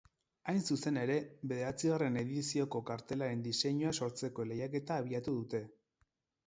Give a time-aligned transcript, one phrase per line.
[0.51, 1.17] Hain zuzen ere,
[1.51, 5.65] bederatzigarren edizioko kartelaren diseinua sortzeko lehiaketa abiatu dute.